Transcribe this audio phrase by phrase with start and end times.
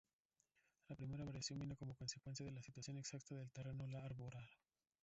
[0.87, 4.49] La primera variación vino como consecuencia de la situación exacta del terreno arbolado.